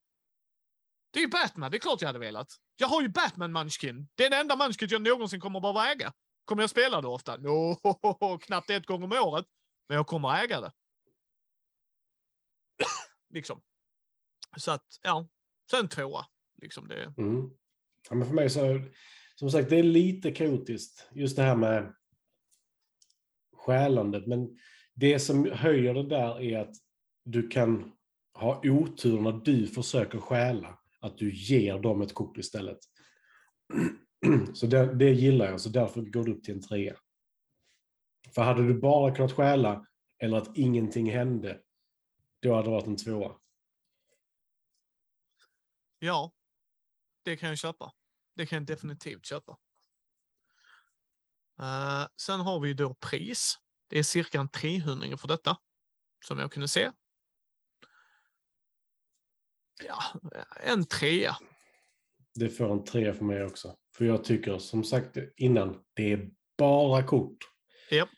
Det 1.11 1.19
är 1.19 1.23
ju 1.23 1.29
Batman, 1.29 1.71
det 1.71 1.77
är 1.77 1.79
klart 1.79 2.01
jag 2.01 2.07
hade 2.07 2.19
velat. 2.19 2.47
Jag 2.75 2.87
har 2.87 3.01
ju 3.01 3.09
Batman 3.09 3.51
Munchkin. 3.51 4.09
Det 4.15 4.25
är 4.25 4.29
det 4.29 4.37
enda 4.37 4.55
Munchkin 4.55 4.87
jag 4.89 5.01
någonsin 5.01 5.39
kommer 5.39 5.59
behöva 5.59 5.91
äga. 5.91 6.13
Kommer 6.45 6.63
jag 6.63 6.69
spela 6.69 7.01
det 7.01 7.07
ofta? 7.07 7.37
No, 7.37 8.37
knappt 8.41 8.69
ett 8.69 8.85
gång 8.85 9.03
om 9.03 9.11
året. 9.11 9.45
Men 9.87 9.95
jag 9.95 10.07
kommer 10.07 10.43
äga 10.43 10.61
det. 10.61 10.71
liksom. 13.33 13.61
Så 14.57 14.71
att, 14.71 14.85
ja. 15.01 15.27
Sen 15.71 15.89
tvåa. 15.89 16.25
Liksom 16.61 16.87
det. 16.87 17.13
Mm. 17.17 17.49
Ja, 18.09 18.15
men 18.15 18.27
för 18.27 18.33
mig 18.33 18.49
så, 18.49 18.81
som 19.39 19.51
sagt, 19.51 19.69
det 19.69 19.79
är 19.79 19.83
lite 19.83 20.31
kaotiskt. 20.31 21.09
Just 21.13 21.35
det 21.35 21.43
här 21.43 21.55
med 21.55 21.93
stjälandet. 23.53 24.27
Men 24.27 24.57
det 24.93 25.19
som 25.19 25.51
höjer 25.51 25.93
det 25.93 26.07
där 26.07 26.41
är 26.41 26.59
att 26.59 26.75
du 27.23 27.47
kan 27.47 27.91
ha 28.33 28.61
otur 28.63 29.21
när 29.21 29.31
du 29.31 29.67
försöker 29.67 30.19
stjäla. 30.19 30.79
Att 30.99 31.17
du 31.17 31.33
ger 31.33 31.79
dem 31.79 32.01
ett 32.01 32.13
kort 32.13 32.37
istället. 32.37 32.79
Så 34.53 34.67
det, 34.67 34.95
det 34.95 35.11
gillar 35.11 35.45
jag, 35.45 35.61
så 35.61 35.69
därför 35.69 36.01
går 36.01 36.23
det 36.23 36.31
upp 36.31 36.43
till 36.43 36.53
en 36.53 36.61
trea. 36.61 36.97
För 38.35 38.41
hade 38.41 38.67
du 38.67 38.73
bara 38.73 39.15
kunnat 39.15 39.33
stjäla 39.33 39.85
eller 40.19 40.37
att 40.37 40.57
ingenting 40.57 41.11
hände, 41.11 41.61
då 42.39 42.53
hade 42.53 42.67
det 42.67 42.71
varit 42.71 42.87
en 42.87 42.97
tvåa. 42.97 43.35
Ja, 45.99 46.31
det 47.23 47.35
kan 47.35 47.49
jag 47.49 47.57
köpa. 47.57 47.93
Det 48.37 48.45
kan 48.45 48.55
jag 48.55 48.65
definitivt 48.65 49.25
köpa. 49.25 49.57
Eh, 51.59 52.07
sen 52.21 52.39
har 52.39 52.59
vi 52.59 52.73
då 52.73 52.93
pris. 52.93 53.57
Det 53.89 53.99
är 53.99 54.03
cirka 54.03 54.39
en 54.39 54.49
300 54.49 55.17
för 55.17 55.27
detta. 55.27 55.57
Som 56.25 56.39
jag 56.39 56.51
kunde 56.51 56.67
se. 56.67 56.91
Ja, 59.83 59.99
en 60.63 60.85
trea. 60.85 61.37
Det 62.35 62.49
får 62.49 62.71
en 62.71 62.83
trea 62.83 63.13
för 63.13 63.25
mig 63.25 63.43
också. 63.43 63.75
För 63.97 64.05
jag 64.05 64.23
tycker, 64.23 64.57
som 64.57 64.83
sagt 64.83 65.17
innan, 65.37 65.83
det 65.93 66.11
är 66.13 66.29
bara 66.57 67.03
kort. 67.03 67.37
Japp. 67.91 68.09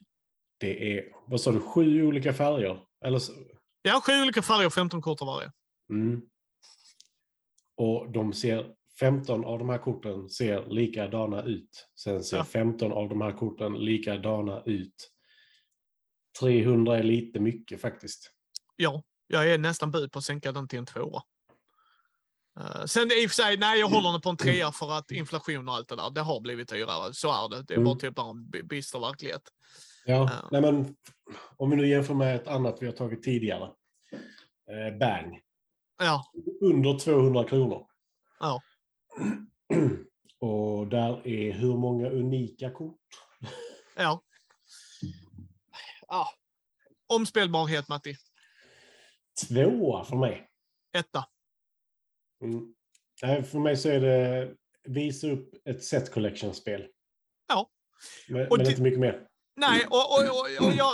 Det 0.57 0.97
är, 0.97 1.11
vad 1.27 1.41
sa 1.41 1.51
du, 1.51 1.59
sju 1.61 2.03
olika 2.03 2.33
färger? 2.33 2.85
Eller 3.05 3.19
så, 3.19 3.33
Ja, 3.81 4.01
sju 4.05 4.21
olika 4.21 4.41
färger, 4.41 4.69
15 4.69 5.01
kort 5.01 5.21
av 5.21 5.27
varje. 5.27 5.51
mm. 5.89 6.21
Och 7.75 8.11
de 8.11 8.33
ser, 8.33 8.75
15 8.99 9.45
av 9.45 9.59
de 9.59 9.69
här 9.69 9.77
korten 9.77 10.29
ser 10.29 10.65
likadana 10.69 11.43
ut. 11.43 11.87
Sen 11.95 12.23
ser 12.23 12.37
Ja. 12.37 12.43
15 12.43 12.91
av 12.91 13.09
de 13.09 13.21
här 13.21 13.31
korten 13.31 13.73
likadana 13.73 14.63
ut. 14.65 15.11
300 16.39 16.97
är 16.97 17.03
lite 17.03 17.39
mycket 17.39 17.81
faktiskt. 17.81 18.31
Ja, 18.75 19.03
jag 19.27 19.49
är 19.51 19.57
nästan 19.57 19.91
bud 19.91 20.11
på 20.11 20.19
att 20.19 20.25
sänka 20.25 20.51
den 20.51 20.67
till 20.67 20.79
en 20.79 20.85
tvåa. 20.85 21.21
Eh, 22.59 22.85
sen 22.85 23.03
i 23.11 23.25
och 23.25 23.29
för 23.29 23.35
sig, 23.43 23.57
nej, 23.57 23.79
jag 23.79 23.87
håller 23.87 24.11
den 24.11 24.21
på 24.21 24.29
en 24.29 24.37
trea 24.37 24.71
för 24.71 24.91
att 24.91 25.11
inflation 25.11 25.69
och 25.69 25.75
allt 25.75 25.87
det 25.89 25.95
där, 25.95 26.09
det 26.09 26.21
har 26.21 26.41
blivit 26.41 26.69
dyrare. 26.69 27.13
Så 27.13 27.27
är 27.45 27.49
det. 27.49 27.63
Det 27.63 27.73
är 27.73 27.77
Mm. 27.77 27.85
bara 27.85 27.95
typ 27.99 28.15
bara 28.15 28.29
en 28.29 28.49
bi- 28.49 28.63
bister 28.63 28.99
verklighet. 28.99 29.41
Ja, 30.05 30.29
Ja. 30.41 30.47
nej 30.51 30.61
men 30.61 30.95
om 31.57 31.69
vi 31.69 31.75
nu 31.75 31.87
jämför 31.87 32.13
med 32.13 32.35
ett 32.35 32.47
annat 32.47 32.77
vi 32.81 32.85
har 32.85 32.93
tagit 32.93 33.23
tidigare. 33.23 33.71
Eh, 34.71 34.97
Bang. 34.99 35.39
Ja, 35.97 36.23
Under 36.61 36.99
200 36.99 37.43
kronor. 37.43 37.85
Ja. 38.39 38.61
Och 40.39 40.87
där 40.87 41.27
är 41.27 41.51
hur 41.51 41.77
många 41.77 42.09
unika 42.09 42.71
kort? 42.71 42.99
ja. 43.95 44.23
Ja. 46.07 46.29
Omspelbarhet, 47.07 47.87
Matti. 47.87 48.15
Tvåa 49.47 50.03
för 50.03 50.15
mig. 50.15 50.49
Etta. 50.97 51.25
Mm. 52.43 52.73
Nej, 53.21 53.43
för 53.43 53.59
mig 53.59 53.77
så 53.77 53.89
är 53.89 53.99
det 53.99 54.55
visa 54.83 55.27
upp 55.27 55.67
ett 55.67 55.83
set 55.83 56.11
collection-spel. 56.11 56.87
Ja. 57.47 57.69
Men, 58.29 58.47
Och 58.47 58.57
men 58.57 58.67
inte 58.67 58.81
mycket 58.81 58.99
mer. 58.99 59.27
Nej, 59.55 59.85
och, 59.85 60.13
och, 60.13 60.23
och, 60.23 60.67
och 60.67 60.73
jag... 60.73 60.93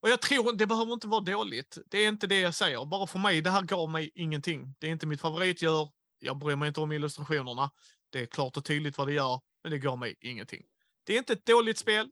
Och 0.00 0.10
jag 0.10 0.20
tror 0.20 0.52
det 0.52 0.66
behöver 0.66 0.92
inte 0.92 1.06
vara 1.06 1.20
dåligt. 1.20 1.78
Det 1.86 1.98
är 1.98 2.08
inte 2.08 2.26
det 2.26 2.40
jag 2.40 2.54
säger. 2.54 2.84
Bara 2.84 3.06
för 3.06 3.18
mig, 3.18 3.40
det 3.40 3.50
här 3.50 3.62
gav 3.62 3.90
mig 3.90 4.10
ingenting. 4.14 4.74
Det 4.78 4.86
är 4.86 4.90
inte 4.90 5.06
mitt 5.06 5.20
favoritdjur. 5.20 5.88
Jag 6.24 6.38
bryr 6.38 6.56
mig 6.56 6.68
inte 6.68 6.80
om 6.80 6.92
illustrationerna. 6.92 7.70
Det 8.10 8.20
är 8.20 8.26
klart 8.26 8.56
och 8.56 8.64
tydligt 8.64 8.98
vad 8.98 9.06
det 9.08 9.12
gör, 9.12 9.40
men 9.62 9.72
det 9.72 9.78
gav 9.78 9.98
mig 9.98 10.16
ingenting. 10.20 10.62
Det 11.04 11.14
är 11.14 11.18
inte 11.18 11.32
ett 11.32 11.46
dåligt 11.46 11.78
spel. 11.78 12.10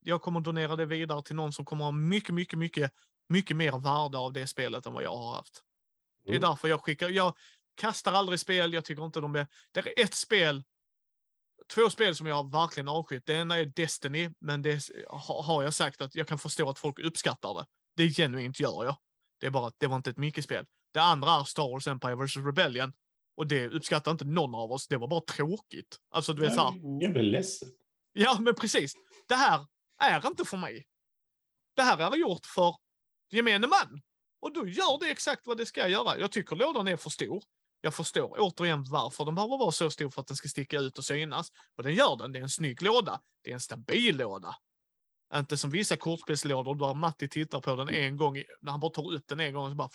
Jag 0.00 0.22
kommer 0.22 0.40
donera 0.40 0.76
det 0.76 0.86
vidare 0.86 1.22
till 1.22 1.36
någon 1.36 1.52
som 1.52 1.64
kommer 1.64 1.84
ha 1.84 1.92
mycket, 1.92 2.34
mycket, 2.34 2.58
mycket, 2.58 2.92
mycket 3.28 3.56
mer 3.56 3.72
värde 3.78 4.18
av 4.18 4.32
det 4.32 4.46
spelet 4.46 4.86
än 4.86 4.92
vad 4.92 5.02
jag 5.02 5.16
har 5.16 5.34
haft. 5.34 5.62
Det 6.24 6.30
är 6.30 6.36
Mm. 6.36 6.48
därför 6.50 6.68
jag 6.68 6.80
skickar. 6.80 7.08
Jag 7.08 7.36
kastar 7.74 8.12
aldrig 8.12 8.40
spel. 8.40 8.72
Jag 8.72 8.84
tycker 8.84 9.04
inte 9.04 9.20
de 9.20 9.34
är... 9.36 9.46
Det 9.72 9.80
är 9.80 10.04
ett 10.04 10.14
spel 10.14 10.64
två 11.74 11.90
spel 11.90 12.16
som 12.16 12.26
jag 12.26 12.52
verkligen 12.52 12.88
avskytt. 12.88 13.26
Det 13.26 13.34
ena 13.34 13.58
är 13.58 13.64
Destiny, 13.64 14.30
men 14.38 14.62
det 14.62 14.82
har 15.08 15.62
jag 15.62 15.74
sagt 15.74 16.00
att 16.02 16.14
jag 16.14 16.28
kan 16.28 16.38
förstå 16.38 16.70
att 16.70 16.78
folk 16.78 16.98
uppskattar 16.98 17.54
det. 17.54 17.66
Det 17.96 18.08
genuint 18.08 18.60
gör 18.60 18.84
jag. 18.84 18.96
Det 19.40 19.46
är 19.46 19.50
bara 19.50 19.66
att 19.66 19.74
det 19.78 19.86
var 19.86 19.96
inte 19.96 20.10
ett 20.10 20.16
Micke-spel. 20.16 20.66
Det 20.92 21.00
andra 21.02 21.30
är 21.30 21.44
Star 21.44 21.70
Wars 21.72 21.86
Empire 21.86 22.14
vs. 22.14 22.36
Rebellion. 22.36 22.92
Och 23.36 23.46
det 23.46 23.68
uppskattar 23.68 24.10
inte 24.12 24.24
någon 24.24 24.54
av 24.54 24.72
oss. 24.72 24.88
Det 24.88 24.96
var 24.96 25.08
bara 25.08 25.20
tråkigt. 25.20 25.98
Alltså 26.10 26.32
du 26.32 26.40
vet 26.42 26.54
så 26.54 26.60
här, 26.60 26.72
Jag 27.00 27.12
blir 27.12 27.22
ledsen. 27.22 27.68
Ja, 28.12 28.36
men 28.40 28.54
precis. 28.54 28.92
Det 29.28 29.34
här 29.34 29.66
är 30.02 30.26
inte 30.26 30.44
för 30.44 30.56
mig. 30.56 30.86
Det 31.76 31.82
här 31.82 32.12
är 32.12 32.16
gjort 32.16 32.46
för 32.46 32.76
gemene 33.30 33.66
man. 33.66 34.00
Och 34.40 34.52
då 34.52 34.66
gör 34.68 34.98
det 35.00 35.10
exakt 35.10 35.46
vad 35.46 35.56
det 35.56 35.66
ska 35.66 35.88
göra. 35.88 36.18
Jag 36.18 36.32
tycker 36.32 36.56
lådan 36.56 36.88
är 36.88 36.96
för 36.96 37.10
stor. 37.10 37.42
Jag 37.80 37.94
förstår 37.94 38.36
återigen 38.38 38.84
varför 38.90 39.24
den 39.24 39.34
behöver 39.34 39.58
vara 39.58 39.70
så 39.72 39.90
stor 39.90 40.10
för 40.10 40.20
att 40.20 40.26
den 40.26 40.36
ska 40.36 40.48
sticka 40.48 40.78
ut 40.78 40.98
och 40.98 41.04
synas. 41.04 41.48
Och 41.76 41.82
den 41.82 41.94
gör 41.94 42.16
den. 42.16 42.32
Det 42.32 42.38
är 42.38 42.42
en 42.42 42.48
snygg 42.48 42.82
låda. 42.82 43.20
Det 43.42 43.50
är 43.50 43.54
en 43.54 43.60
stabil 43.60 44.16
låda. 44.16 44.56
Inte 45.34 45.56
som 45.56 45.70
vissa 45.70 45.96
kortspelslådor 45.96 46.74
där 46.74 46.94
Matti 46.94 47.28
tittar 47.28 47.60
på 47.60 47.76
den 47.76 47.88
en 47.88 48.16
gång, 48.16 48.42
när 48.60 48.70
han 48.70 48.80
bara 48.80 48.90
tar 48.90 49.12
upp 49.14 49.24
den 49.28 49.40
en 49.40 49.54
gång 49.54 49.64
och 49.64 49.70
så 49.70 49.74
bara... 49.76 49.88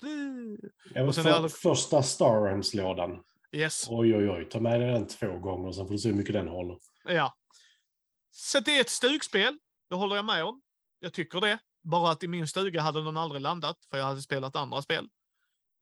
Ja, 0.94 1.12
för, 1.14 1.42
det- 1.44 1.50
Första 1.50 2.04
Star 2.04 2.42
Realms-lådan. 2.44 3.24
Yes. 3.52 3.88
Oj, 3.90 4.16
oj, 4.16 4.30
oj. 4.30 4.50
Ta 4.50 4.60
med 4.60 4.82
dig 4.82 4.92
den 4.92 5.08
två 5.08 5.40
gånger, 5.40 5.72
sen 5.72 5.88
får 5.88 5.94
du 5.94 6.00
se 6.00 6.10
hur 6.10 6.16
mycket 6.16 6.34
den 6.34 6.48
håller. 6.48 6.78
Ja. 7.04 7.36
Så 8.32 8.60
det 8.60 8.78
är 8.78 8.82
ett 8.82 8.90
stugspel. 8.90 9.58
Det 9.90 9.96
håller 9.96 10.16
jag 10.16 10.26
med 10.26 10.44
om. 10.44 10.62
Jag 11.00 11.14
tycker 11.14 11.42
det. 11.42 11.60
Bara 11.84 12.12
att 12.12 12.24
i 12.24 12.28
min 12.28 12.48
stuga 12.48 12.82
hade 12.82 13.04
den 13.04 13.18
aldrig 13.18 13.42
landat, 13.42 13.78
för 13.90 13.98
jag 13.98 14.06
hade 14.06 14.22
spelat 14.22 14.56
andra 14.56 14.82
spel. 14.82 15.10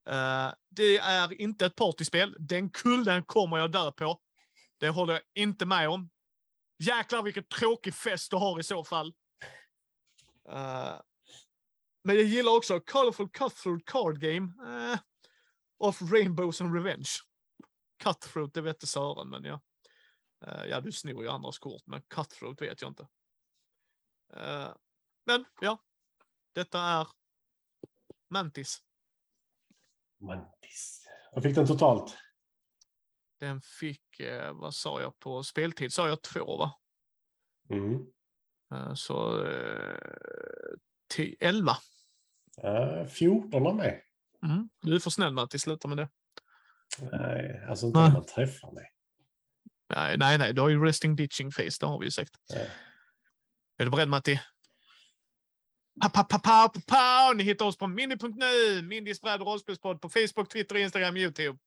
Eh, 0.10 0.54
det 0.70 0.98
är 0.98 1.42
inte 1.42 1.66
ett 1.66 1.76
partyspel. 1.76 2.36
Den 2.40 2.70
kullen 2.70 3.24
kommer 3.24 3.58
jag 3.58 3.72
dö 3.72 3.92
på. 3.92 4.22
Det 4.80 4.90
håller 4.90 5.14
jag 5.14 5.22
inte 5.36 5.66
med 5.66 5.90
om. 5.90 6.10
Jäklar 6.80 7.24
vilken 7.24 7.44
tråkig 7.44 7.94
fest 7.94 8.32
du 8.32 8.38
har 8.38 8.60
i 8.60 8.64
så 8.64 8.84
fall. 8.84 9.14
Eh, 10.50 10.96
men 12.04 12.16
jag 12.16 12.26
gillar 12.26 12.52
också 12.52 12.80
Colorful 12.80 13.30
Cutthroat 13.30 13.86
Card 13.86 14.20
Game. 14.20 14.54
Uh, 14.64 14.98
of 15.80 16.02
Rainbows 16.02 16.62
and 16.62 16.74
Revenge. 16.74 17.10
Cutthroat, 17.98 18.54
det 18.54 18.62
vet 18.62 18.88
Sören, 18.88 19.30
men 19.30 19.44
ja. 19.44 19.62
Eh, 20.46 20.66
ja, 20.66 20.82
du 20.82 20.92
snor 20.92 21.24
ju 21.24 21.30
andras 21.30 21.60
kort, 21.60 21.82
men 21.86 22.02
Cutthroat 22.02 22.62
vet 22.62 22.82
jag 22.82 22.92
inte. 22.92 23.08
Eh, 24.34 24.70
men 25.26 25.46
ja, 25.62 25.84
detta 26.54 26.80
är 26.82 27.08
Mantis. 28.30 28.84
Mantis. 30.20 31.08
Vad 31.32 31.44
fick 31.44 31.56
den 31.56 31.68
totalt? 31.68 32.18
Den 33.40 33.62
fick, 33.62 34.20
eh, 34.20 34.54
vad 34.54 34.76
sa 34.76 35.02
jag 35.02 35.20
på 35.20 35.44
speltid? 35.44 35.94
Sa 35.94 36.08
jag 36.08 36.22
två, 36.22 36.58
va? 36.58 36.80
Mm. 37.70 38.06
Så 38.96 39.46
11. 41.40 41.72
Uh, 42.64 43.06
14 43.06 43.68
av 43.68 43.76
mig. 43.76 44.04
Mm. 44.44 44.70
Du 44.82 44.96
är 44.96 45.00
för 45.00 45.10
snäll 45.10 45.34
Matti, 45.34 45.60
sluta 45.60 45.88
med 45.88 45.98
det. 45.98 46.10
Nej, 47.02 47.66
alltså 47.70 47.86
inte 47.86 48.00
Nej. 48.00 48.08
om 48.08 48.14
man 48.14 48.26
träffar 48.26 48.72
mig. 48.72 48.92
Nej, 49.96 50.18
nej, 50.18 50.38
nej, 50.38 50.54
du 50.54 50.62
har 50.62 50.70
ju 50.70 50.86
resting 50.86 51.16
ditching 51.16 51.52
face, 51.52 51.78
det 51.80 51.86
har 51.86 52.00
vi 52.00 52.06
ju 52.06 52.12
sagt. 52.12 52.32
Nej. 52.54 52.70
Är 53.78 53.86
du 53.86 53.92
beredd 53.92 54.10
Matti? 54.10 54.40
Pa, 56.02 56.10
pa, 56.10 56.24
pa, 56.24 56.40
pa, 56.40 56.70
pa, 56.70 56.82
pa. 56.88 57.34
Ni 57.36 57.44
hittar 57.44 57.66
oss 57.66 57.78
på 57.78 57.88
mini.nu, 57.88 58.82
Mindys 58.82 59.22
bräd 59.22 59.42
rollspelspodd 59.42 60.02
på 60.02 60.10
Facebook, 60.10 60.50
Twitter, 60.50 60.76
Instagram, 60.76 61.18
Youtube. 61.18 61.58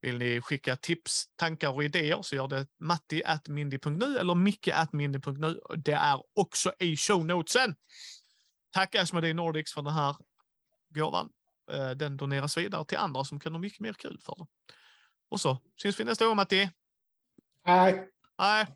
Vill 0.00 0.18
ni 0.18 0.40
skicka 0.40 0.76
tips, 0.76 1.24
tankar 1.36 1.68
och 1.68 1.84
idéer 1.84 2.22
så 2.22 2.36
gör 2.36 2.48
det 2.48 2.66
matti 2.80 3.22
at 3.24 3.48
mindy.nu 3.48 4.18
eller 4.18 4.34
micke 4.34 4.68
at 4.68 4.92
mindy.nu. 4.92 5.60
Det 5.76 5.92
är 5.92 6.22
också 6.34 6.72
i 6.78 6.96
show 6.96 7.26
notesen. 7.26 7.74
Tack 8.72 8.94
Asmodee 8.94 9.34
Nordics 9.34 9.74
för 9.74 9.82
den 9.82 9.92
här 9.92 10.16
gåvan. 10.94 11.30
Eh, 11.72 11.90
Den 11.90 12.16
doneras 12.16 12.56
vidare 12.58 12.84
till 12.84 12.98
andra 12.98 13.24
som 13.24 13.40
kan 13.40 13.52
ha 13.52 13.58
mycket 13.58 13.80
mer 13.80 13.92
kul 13.92 14.18
för 14.20 14.34
det. 14.38 14.46
Och 15.28 15.40
så 15.40 15.58
syns 15.82 16.00
vi 16.00 16.04
nästa 16.04 16.26
gång 16.26 16.36
Matti. 16.36 16.70
Nej. 17.66 18.08
Nej. 18.38 18.66